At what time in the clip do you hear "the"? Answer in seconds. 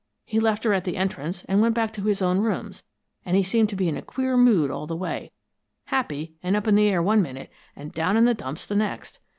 0.83-0.97, 4.87-4.95, 6.73-6.87, 8.25-8.33, 8.65-8.73